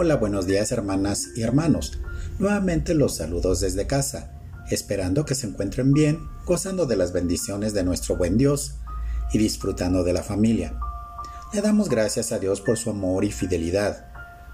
[0.00, 1.98] Hola, buenos días hermanas y hermanos.
[2.38, 4.30] Nuevamente los saludos desde casa,
[4.70, 8.76] esperando que se encuentren bien, gozando de las bendiciones de nuestro buen Dios
[9.32, 10.78] y disfrutando de la familia.
[11.52, 14.06] Le damos gracias a Dios por su amor y fidelidad,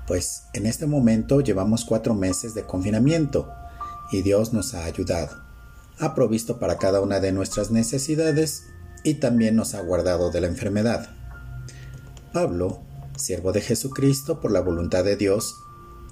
[0.06, 3.52] pues en este momento llevamos cuatro meses de confinamiento
[4.12, 5.42] y Dios nos ha ayudado.
[5.98, 8.62] Ha provisto para cada una de nuestras necesidades
[9.02, 11.06] y también nos ha guardado de la enfermedad.
[12.32, 12.80] Pablo,
[13.16, 15.56] siervo de Jesucristo por la voluntad de Dios,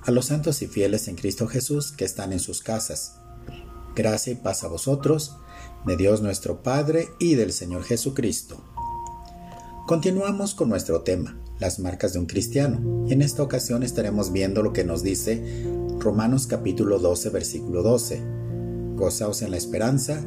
[0.03, 3.17] a los santos y fieles en Cristo Jesús que están en sus casas.
[3.95, 5.37] Gracia y paz a vosotros,
[5.87, 8.63] de Dios nuestro Padre y del Señor Jesucristo.
[9.87, 14.63] Continuamos con nuestro tema, las marcas de un cristiano, y en esta ocasión estaremos viendo
[14.63, 15.65] lo que nos dice
[15.99, 18.23] Romanos capítulo 12, versículo 12.
[18.97, 20.25] Gozaos en la esperanza,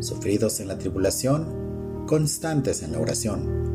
[0.00, 3.65] sufridos en la tribulación, constantes en la oración.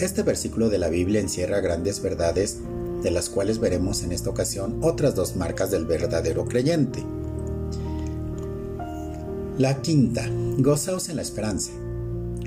[0.00, 2.58] Este versículo de la Biblia encierra grandes verdades
[3.02, 7.02] de las cuales veremos en esta ocasión otras dos marcas del verdadero creyente.
[9.56, 11.72] La quinta, gozaos en la esperanza.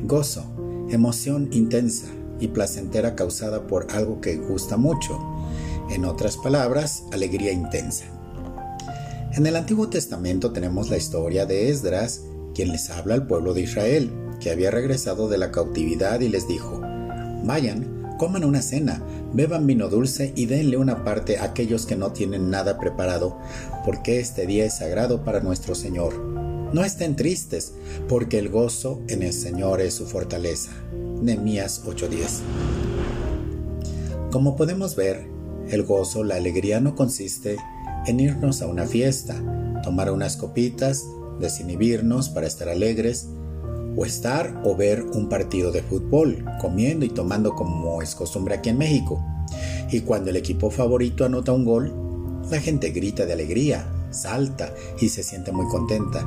[0.03, 0.44] Gozo,
[0.91, 2.06] emoción intensa
[2.39, 5.19] y placentera causada por algo que gusta mucho.
[5.89, 8.06] En otras palabras, alegría intensa.
[9.34, 12.22] En el Antiguo Testamento tenemos la historia de Esdras,
[12.53, 16.47] quien les habla al pueblo de Israel, que había regresado de la cautividad y les
[16.47, 16.78] dijo,
[17.44, 19.02] Vayan, coman una cena,
[19.34, 23.38] beban vino dulce y denle una parte a aquellos que no tienen nada preparado,
[23.86, 26.18] porque este día es sagrado para nuestro Señor.
[26.73, 27.73] No estén tristes,
[28.08, 30.72] porque el gozo en el Señor es su fortaleza.
[31.22, 32.42] Nehemías 8:10.
[34.31, 35.28] Como podemos ver,
[35.70, 37.58] el gozo, la alegría no consiste
[38.06, 39.36] en irnos a una fiesta,
[39.84, 41.06] tomar unas copitas,
[41.40, 43.28] desinhibirnos para estar alegres,
[44.00, 48.69] o estar o ver un partido de fútbol, comiendo y tomando como es costumbre aquí
[48.69, 49.22] en México.
[49.91, 51.94] Y cuando el equipo favorito anota un gol,
[52.50, 56.25] la gente grita de alegría, salta y se siente muy contenta.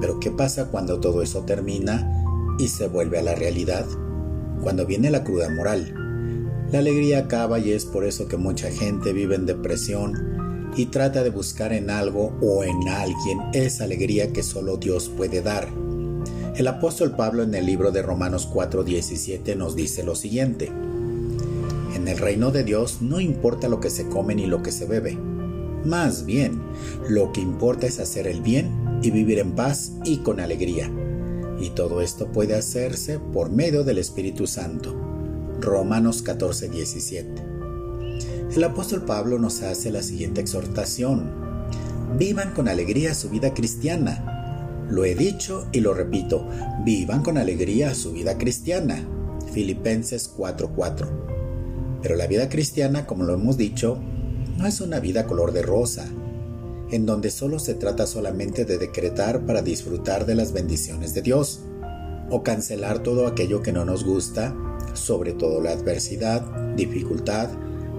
[0.00, 2.24] Pero ¿qué pasa cuando todo eso termina
[2.58, 3.84] y se vuelve a la realidad?
[4.62, 5.94] Cuando viene la cruda moral.
[6.72, 11.22] La alegría acaba y es por eso que mucha gente vive en depresión y trata
[11.22, 15.83] de buscar en algo o en alguien esa alegría que solo Dios puede dar.
[16.56, 20.70] El apóstol Pablo en el libro de Romanos 4:17 nos dice lo siguiente.
[21.96, 24.86] En el reino de Dios no importa lo que se come ni lo que se
[24.86, 25.18] bebe.
[25.84, 26.62] Más bien,
[27.08, 28.70] lo que importa es hacer el bien
[29.02, 30.88] y vivir en paz y con alegría.
[31.58, 34.94] Y todo esto puede hacerse por medio del Espíritu Santo.
[35.60, 37.42] Romanos 14:17.
[38.54, 41.32] El apóstol Pablo nos hace la siguiente exhortación.
[42.16, 44.33] Vivan con alegría su vida cristiana
[44.88, 46.48] lo he dicho y lo repito,
[46.84, 49.06] vivan con alegría su vida cristiana.
[49.52, 51.08] Filipenses 4:4.
[52.02, 53.98] Pero la vida cristiana, como lo hemos dicho,
[54.58, 56.06] no es una vida color de rosa,
[56.90, 61.60] en donde solo se trata solamente de decretar para disfrutar de las bendiciones de Dios,
[62.30, 64.54] o cancelar todo aquello que no nos gusta,
[64.92, 66.42] sobre todo la adversidad,
[66.76, 67.48] dificultad,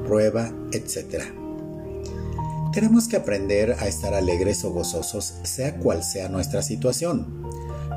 [0.06, 1.45] prueba, etc.
[2.76, 7.42] Tenemos que aprender a estar alegres o gozosos sea cual sea nuestra situación.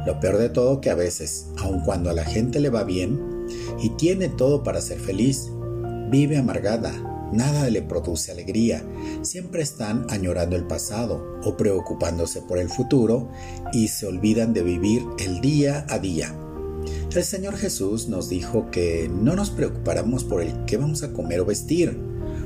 [0.07, 3.21] Lo peor de todo que a veces, aun cuando a la gente le va bien
[3.83, 5.49] y tiene todo para ser feliz,
[6.13, 6.93] vive amargada,
[7.33, 8.85] nada le produce alegría,
[9.23, 13.29] siempre están añorando el pasado o preocupándose por el futuro
[13.73, 16.33] y se olvidan de vivir el día a día.
[17.13, 21.41] El Señor Jesús nos dijo que no nos preocupáramos por el qué vamos a comer
[21.41, 21.99] o vestir,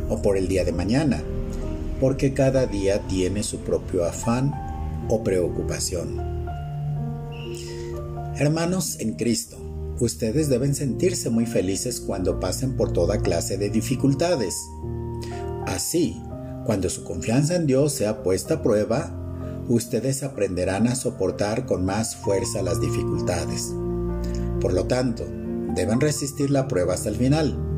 [0.08, 1.22] o por el día de mañana,
[2.02, 4.52] porque cada día tiene su propio afán
[5.08, 6.20] o preocupación.
[8.34, 9.56] Hermanos en Cristo,
[10.00, 14.56] ustedes deben sentirse muy felices cuando pasen por toda clase de dificultades.
[15.64, 16.20] Así,
[16.66, 22.16] cuando su confianza en Dios sea puesta a prueba, ustedes aprenderán a soportar con más
[22.16, 23.72] fuerza las dificultades.
[24.60, 25.24] Por lo tanto,
[25.76, 27.71] deben resistir la prueba hasta el final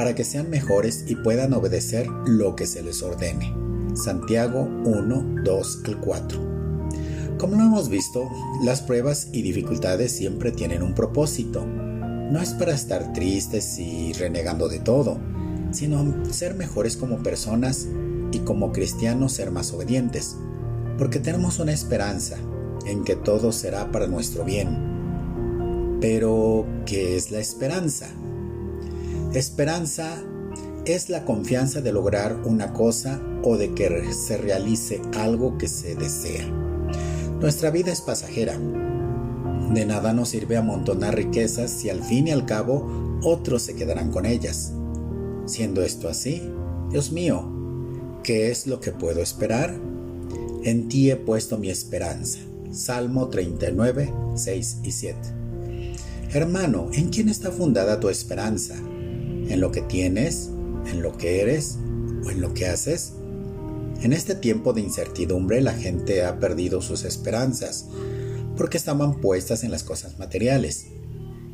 [0.00, 3.54] para que sean mejores y puedan obedecer lo que se les ordene.
[3.94, 7.36] Santiago 1, 2 al 4.
[7.36, 8.26] Como lo hemos visto,
[8.64, 11.66] las pruebas y dificultades siempre tienen un propósito.
[11.66, 15.18] No es para estar tristes y renegando de todo,
[15.70, 17.86] sino ser mejores como personas
[18.32, 20.34] y como cristianos ser más obedientes,
[20.96, 22.38] porque tenemos una esperanza
[22.86, 25.98] en que todo será para nuestro bien.
[26.00, 28.08] Pero, ¿qué es la esperanza?
[29.34, 30.22] Esperanza
[30.86, 35.94] es la confianza de lograr una cosa o de que se realice algo que se
[35.94, 36.46] desea.
[37.40, 38.58] Nuestra vida es pasajera.
[39.72, 44.10] De nada nos sirve amontonar riquezas si al fin y al cabo otros se quedarán
[44.10, 44.72] con ellas.
[45.46, 46.42] Siendo esto así,
[46.90, 47.60] Dios mío,
[48.22, 49.74] ¿Qué es lo que puedo esperar?
[50.62, 52.38] En ti he puesto mi esperanza.
[52.70, 55.18] Salmo 39, 6 y 7.
[56.32, 58.76] Hermano, ¿en quién está fundada tu esperanza?
[59.50, 60.48] ¿En lo que tienes?
[60.86, 61.76] ¿En lo que eres?
[62.24, 63.14] ¿O en lo que haces?
[64.00, 67.86] En este tiempo de incertidumbre la gente ha perdido sus esperanzas
[68.56, 70.86] porque estaban puestas en las cosas materiales.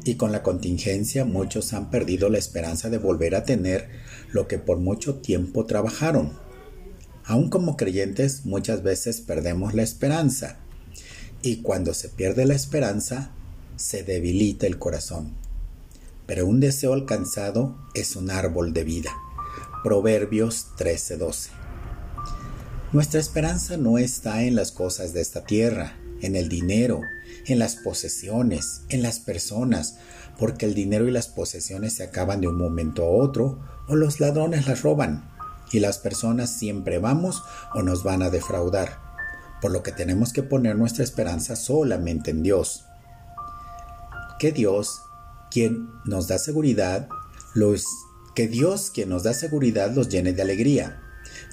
[0.05, 3.89] Y con la contingencia muchos han perdido la esperanza de volver a tener
[4.31, 6.39] lo que por mucho tiempo trabajaron.
[7.25, 10.59] Aún como creyentes muchas veces perdemos la esperanza.
[11.41, 13.31] Y cuando se pierde la esperanza,
[13.77, 15.46] se debilita el corazón.
[16.27, 19.11] Pero un deseo alcanzado es un árbol de vida.
[19.83, 21.51] Proverbios 13:12.
[22.93, 27.01] Nuestra esperanza no está en las cosas de esta tierra, en el dinero,
[27.47, 29.99] en las posesiones, en las personas,
[30.39, 34.21] porque el dinero y las posesiones se acaban de un momento a otro o los
[34.21, 35.31] ladrones las roban
[35.73, 37.43] y las personas siempre vamos
[37.75, 38.99] o nos van a defraudar,
[39.61, 42.87] por lo que tenemos que poner nuestra esperanza solamente en Dios
[44.39, 45.03] que Dios,
[45.51, 47.09] quien nos da seguridad,
[47.55, 47.85] los
[48.35, 51.03] que Dios, quien nos da seguridad, los llene de alegría,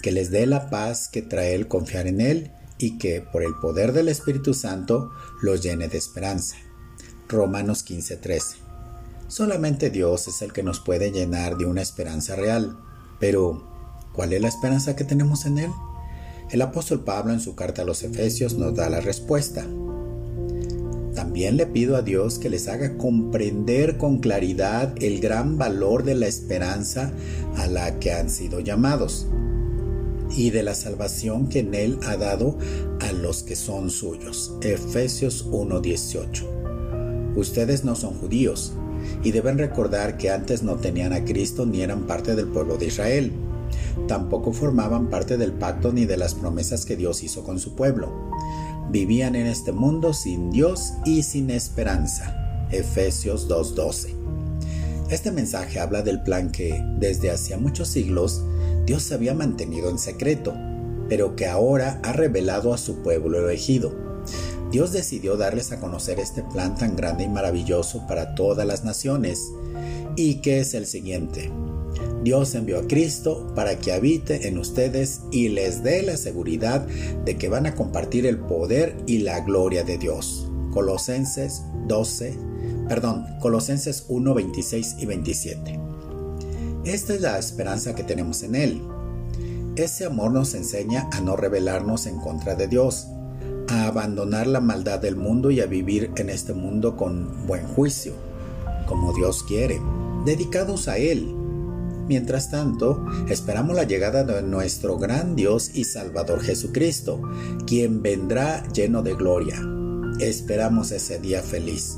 [0.01, 3.55] que les dé la paz que trae el confiar en Él y que por el
[3.55, 5.11] poder del Espíritu Santo
[5.41, 6.57] los llene de esperanza.
[7.29, 8.57] Romanos 15:13.
[9.27, 12.77] Solamente Dios es el que nos puede llenar de una esperanza real.
[13.19, 13.63] Pero,
[14.13, 15.71] ¿cuál es la esperanza que tenemos en Él?
[16.51, 19.65] El apóstol Pablo en su carta a los Efesios nos da la respuesta.
[21.15, 26.15] También le pido a Dios que les haga comprender con claridad el gran valor de
[26.15, 27.13] la esperanza
[27.55, 29.27] a la que han sido llamados
[30.35, 32.57] y de la salvación que en Él ha dado
[32.99, 34.53] a los que son suyos.
[34.61, 36.45] Efesios 1:18.
[37.35, 38.73] Ustedes no son judíos
[39.23, 42.87] y deben recordar que antes no tenían a Cristo ni eran parte del pueblo de
[42.87, 43.31] Israel.
[44.07, 48.11] Tampoco formaban parte del pacto ni de las promesas que Dios hizo con su pueblo
[48.89, 52.67] vivían en este mundo sin Dios y sin esperanza.
[52.71, 54.15] Efesios 2.12.
[55.09, 58.43] Este mensaje habla del plan que, desde hacía muchos siglos,
[58.85, 60.53] Dios había mantenido en secreto,
[61.07, 63.93] pero que ahora ha revelado a su pueblo elegido.
[64.71, 69.51] Dios decidió darles a conocer este plan tan grande y maravilloso para todas las naciones,
[70.15, 71.51] y que es el siguiente.
[72.23, 76.87] Dios envió a Cristo para que habite en ustedes y les dé la seguridad
[77.25, 80.49] de que van a compartir el poder y la gloria de Dios.
[80.71, 82.37] Colosenses 12,
[82.87, 85.79] perdón, Colosenses 1, 26 y 27.
[86.85, 88.81] Esta es la esperanza que tenemos en Él.
[89.75, 93.07] Ese amor nos enseña a no rebelarnos en contra de Dios,
[93.67, 98.13] a abandonar la maldad del mundo y a vivir en este mundo con buen juicio,
[98.87, 99.81] como Dios quiere,
[100.25, 101.42] dedicados a Él
[102.07, 107.21] Mientras tanto, esperamos la llegada de nuestro gran Dios y Salvador Jesucristo,
[107.65, 109.61] quien vendrá lleno de gloria.
[110.19, 111.97] Esperamos ese día feliz.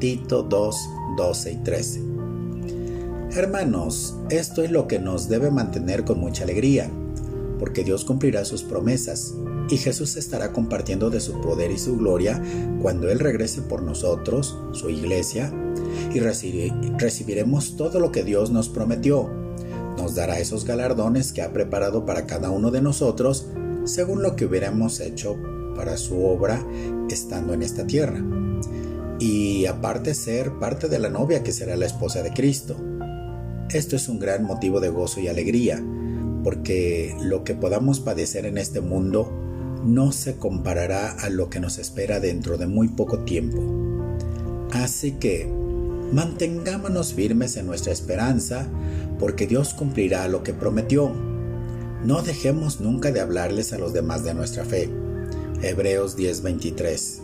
[0.00, 0.76] Tito 2,
[1.18, 2.02] 12 y 13.
[3.32, 6.90] Hermanos, esto es lo que nos debe mantener con mucha alegría,
[7.58, 9.34] porque Dios cumplirá sus promesas
[9.68, 12.42] y Jesús estará compartiendo de su poder y su gloria
[12.80, 15.52] cuando Él regrese por nosotros, su iglesia,
[16.12, 19.41] y recibiremos todo lo que Dios nos prometió
[20.02, 23.46] nos dará esos galardones que ha preparado para cada uno de nosotros
[23.84, 25.36] según lo que hubiéramos hecho
[25.76, 26.66] para su obra
[27.08, 28.20] estando en esta tierra.
[29.20, 32.76] Y aparte ser parte de la novia que será la esposa de Cristo.
[33.70, 35.80] Esto es un gran motivo de gozo y alegría,
[36.42, 39.30] porque lo que podamos padecer en este mundo
[39.84, 43.62] no se comparará a lo que nos espera dentro de muy poco tiempo.
[44.72, 45.48] Así que
[46.12, 48.66] mantengámonos firmes en nuestra esperanza,
[49.18, 51.12] porque Dios cumplirá lo que prometió.
[52.04, 54.90] No dejemos nunca de hablarles a los demás de nuestra fe.
[55.62, 57.22] Hebreos 10:23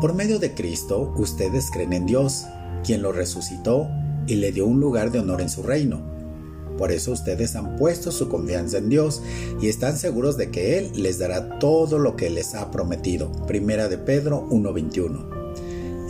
[0.00, 2.44] Por medio de Cristo, ustedes creen en Dios,
[2.84, 3.88] quien lo resucitó
[4.26, 6.12] y le dio un lugar de honor en su reino.
[6.76, 9.22] Por eso ustedes han puesto su confianza en Dios
[9.60, 13.30] y están seguros de que Él les dará todo lo que les ha prometido.
[13.46, 15.41] Primera de Pedro 1:21.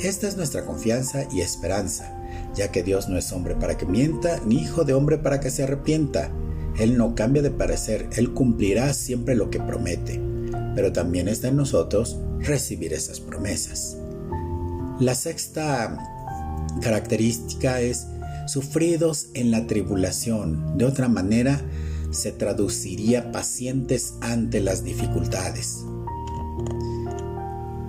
[0.03, 2.23] Esta es nuestra confianza y esperanza
[2.55, 5.51] ya que Dios no es hombre para que mienta, ni hijo de hombre para que
[5.51, 6.31] se arrepienta.
[6.79, 10.21] Él no cambia de parecer, Él cumplirá siempre lo que promete,
[10.75, 13.97] pero también está en nosotros recibir esas promesas.
[15.01, 15.99] La sexta
[16.81, 18.07] característica es
[18.47, 20.77] sufridos en la tribulación.
[20.77, 21.61] De otra manera,
[22.11, 25.79] se traduciría pacientes ante las dificultades.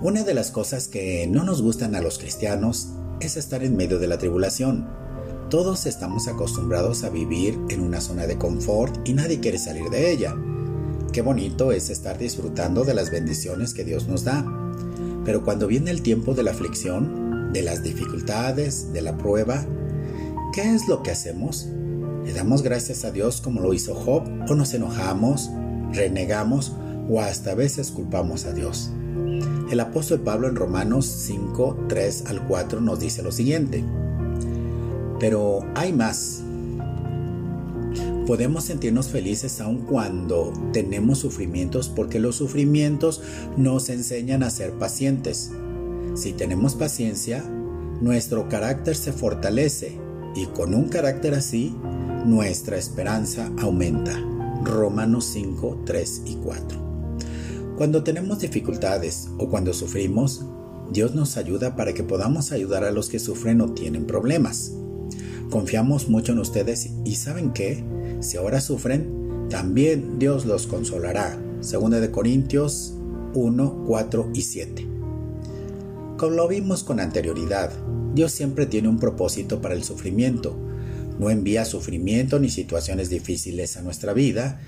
[0.04, 2.88] Una de las cosas que no nos gustan a los cristianos
[3.20, 4.86] es estar en medio de la tribulación,
[5.48, 10.12] Todos estamos acostumbrados a vivir en una zona de confort y nadie quiere salir de
[10.12, 10.34] ella.
[11.10, 14.44] Qué bonito es estar disfrutando de las bendiciones que Dios nos da.
[15.24, 19.64] Pero cuando viene el tiempo de la aflicción, de las dificultades, de la prueba,
[20.52, 21.66] ¿qué es lo que hacemos?
[22.26, 25.48] ¿Le damos gracias a Dios como lo hizo Job o nos enojamos,
[25.92, 26.74] renegamos
[27.08, 28.90] o hasta a veces culpamos a Dios?
[29.70, 33.82] El apóstol Pablo en Romanos 5, 3 al 4 nos dice lo siguiente.
[35.18, 36.42] Pero hay más.
[38.26, 43.22] Podemos sentirnos felices aun cuando tenemos sufrimientos porque los sufrimientos
[43.56, 45.50] nos enseñan a ser pacientes.
[46.14, 47.42] Si tenemos paciencia,
[48.00, 49.98] nuestro carácter se fortalece
[50.34, 51.74] y con un carácter así,
[52.24, 54.18] nuestra esperanza aumenta.
[54.62, 56.83] Romanos 5, 3 y 4.
[57.76, 60.44] Cuando tenemos dificultades o cuando sufrimos,
[60.92, 64.72] Dios nos ayuda para que podamos ayudar a los que sufren o tienen problemas.
[65.50, 67.84] Confiamos mucho en ustedes y saben que,
[68.20, 71.36] si ahora sufren, también Dios los consolará.
[71.60, 72.94] 2 de Corintios
[73.34, 74.86] 1, 4 y 7.
[76.16, 77.72] Como lo vimos con anterioridad,
[78.14, 80.56] Dios siempre tiene un propósito para el sufrimiento.
[81.18, 84.60] No envía sufrimiento ni situaciones difíciles a nuestra vida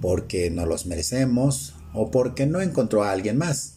[0.00, 3.74] porque no los merecemos o porque no encontró a alguien más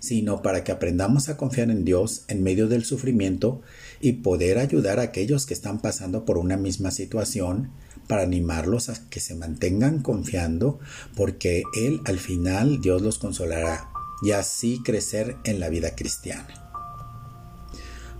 [0.00, 3.60] sino para que aprendamos a confiar en Dios en medio del sufrimiento
[4.00, 7.70] y poder ayudar a aquellos que están pasando por una misma situación
[8.06, 10.78] para animarlos a que se mantengan confiando
[11.16, 13.90] porque Él al final Dios los consolará
[14.22, 16.70] y así crecer en la vida cristiana.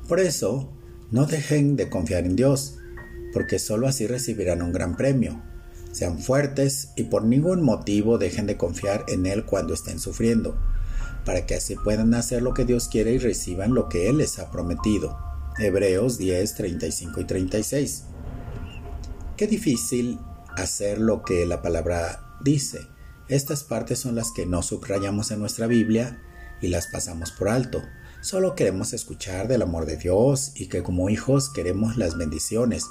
[0.08, 0.72] Por eso,
[1.10, 2.76] no dejen de confiar en Dios,
[3.32, 5.42] porque sólo así recibirán un gran premio.
[5.92, 10.56] Sean fuertes y por ningún motivo dejen de confiar en Él cuando estén sufriendo
[11.28, 14.38] para que así puedan hacer lo que Dios quiere y reciban lo que Él les
[14.38, 15.18] ha prometido.
[15.58, 18.04] Hebreos 10, 35 y 36.
[19.36, 20.18] Qué difícil
[20.56, 22.80] hacer lo que la palabra dice.
[23.28, 26.18] Estas partes son las que no subrayamos en nuestra Biblia
[26.62, 27.82] y las pasamos por alto.
[28.22, 32.86] Solo queremos escuchar del amor de Dios y que como hijos queremos las bendiciones,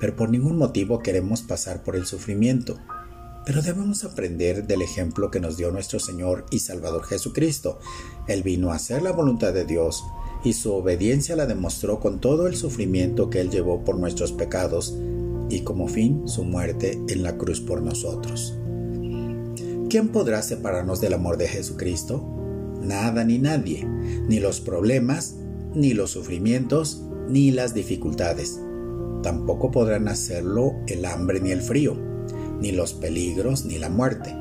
[0.00, 2.78] pero por ningún motivo queremos pasar por el sufrimiento.
[3.44, 7.78] Pero debemos aprender del ejemplo que nos dio nuestro Señor y Salvador Jesucristo.
[8.26, 10.04] Él vino a hacer la voluntad de Dios
[10.44, 14.94] y su obediencia la demostró con todo el sufrimiento que Él llevó por nuestros pecados
[15.48, 18.54] y como fin su muerte en la cruz por nosotros.
[19.88, 22.22] ¿Quién podrá separarnos del amor de Jesucristo?
[22.82, 25.36] Nada ni nadie, ni los problemas,
[25.74, 28.60] ni los sufrimientos, ni las dificultades.
[29.28, 31.94] Tampoco podrán hacerlo el hambre ni el frío
[32.62, 34.34] ni los peligros, ni la muerte.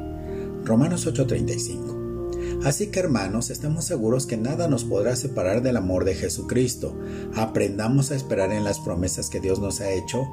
[0.64, 2.64] Romanos 8:35.
[2.64, 6.98] Así que hermanos, estamos seguros que nada nos podrá separar del amor de Jesucristo.
[7.36, 10.26] Aprendamos a esperar en las promesas que Dios nos ha hecho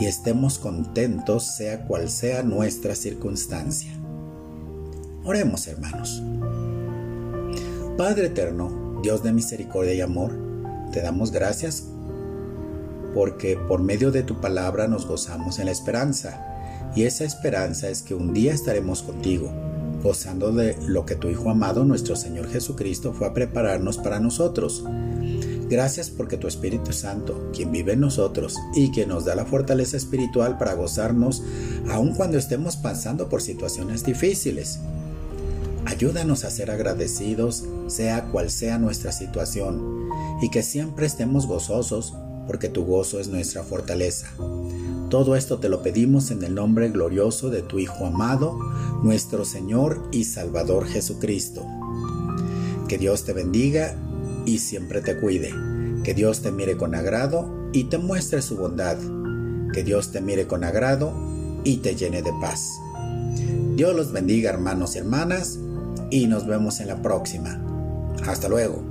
[0.00, 3.92] y estemos contentos sea cual sea nuestra circunstancia.
[5.24, 6.22] Oremos hermanos.
[7.98, 10.32] Padre eterno, Dios de misericordia y amor,
[10.90, 11.89] te damos gracias
[13.14, 16.46] porque por medio de tu palabra nos gozamos en la esperanza
[16.94, 19.52] y esa esperanza es que un día estaremos contigo,
[20.02, 24.84] gozando de lo que tu Hijo amado, nuestro Señor Jesucristo, fue a prepararnos para nosotros.
[25.68, 29.96] Gracias porque tu Espíritu Santo, quien vive en nosotros y que nos da la fortaleza
[29.96, 31.44] espiritual para gozarnos
[31.88, 34.80] aun cuando estemos pasando por situaciones difíciles.
[35.86, 40.08] Ayúdanos a ser agradecidos, sea cual sea nuestra situación,
[40.42, 42.14] y que siempre estemos gozosos,
[42.50, 44.26] porque tu gozo es nuestra fortaleza.
[45.08, 48.58] Todo esto te lo pedimos en el nombre glorioso de tu Hijo amado,
[49.04, 51.64] nuestro Señor y Salvador Jesucristo.
[52.88, 53.94] Que Dios te bendiga
[54.46, 55.54] y siempre te cuide.
[56.02, 58.98] Que Dios te mire con agrado y te muestre su bondad.
[59.72, 61.12] Que Dios te mire con agrado
[61.62, 62.68] y te llene de paz.
[63.76, 65.56] Dios los bendiga hermanos y hermanas
[66.10, 67.62] y nos vemos en la próxima.
[68.26, 68.89] Hasta luego.